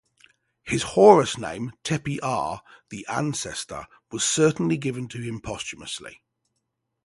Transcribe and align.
His 0.63 0.81
Horus 0.81 1.37
name 1.37 1.73
"Tepi-a", 1.83 2.63
"The 2.89 3.05
ancestor" 3.05 3.85
was 4.09 4.23
certainly 4.23 4.75
given 4.77 5.07
to 5.09 5.19
him 5.21 5.39
posthumously. 5.41 6.23